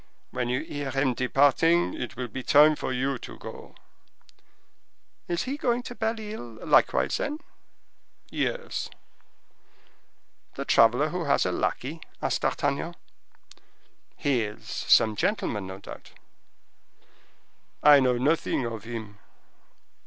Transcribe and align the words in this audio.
"When 0.31 0.49
you 0.49 0.61
hear 0.63 0.89
him 0.89 1.13
departing, 1.13 1.93
it 1.93 2.15
will 2.15 2.27
be 2.27 2.41
time 2.41 2.75
for 2.75 2.91
you 2.91 3.19
to 3.19 3.37
go." 3.37 3.75
"Is 5.27 5.43
he 5.43 5.57
going 5.57 5.83
to 5.83 5.93
Belle 5.93 6.19
Isle, 6.19 6.65
likewise, 6.67 7.17
then?" 7.17 7.37
"Yes." 8.31 8.89
"The 10.55 10.65
traveler 10.65 11.09
who 11.09 11.25
has 11.25 11.45
a 11.45 11.51
lackey?" 11.51 12.01
asked 12.19 12.41
D'Artagnan. 12.41 12.95
"He 14.17 14.41
is 14.41 14.67
some 14.67 15.15
gentleman, 15.15 15.67
no 15.67 15.77
doubt?" 15.77 16.13
"I 17.83 17.99
know 17.99 18.17
nothing 18.17 18.65
of 18.65 18.85
him." 18.85 19.19